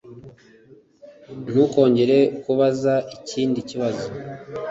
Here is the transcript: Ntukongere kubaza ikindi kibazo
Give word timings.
Ntukongere 1.43 2.17
kubaza 2.41 2.93
ikindi 3.15 3.59
kibazo 3.69 4.07